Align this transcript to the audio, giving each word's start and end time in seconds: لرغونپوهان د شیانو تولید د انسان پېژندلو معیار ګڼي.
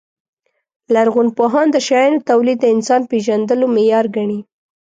لرغونپوهان 0.93 1.67
د 1.71 1.77
شیانو 1.87 2.25
تولید 2.29 2.57
د 2.61 2.65
انسان 2.75 3.01
پېژندلو 3.11 3.65
معیار 3.75 4.05
ګڼي. 4.15 4.39